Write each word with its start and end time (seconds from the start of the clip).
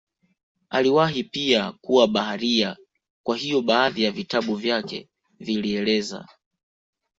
Aliwahi 0.69 1.23
pia 1.23 1.71
kuwa 1.81 2.07
baharia 2.07 2.77
kwa 3.23 3.37
hiyo 3.37 3.61
baadhi 3.61 4.03
ya 4.03 4.11
vitabu 4.11 4.55
vyake 4.55 5.09
vilieleza 5.39 6.25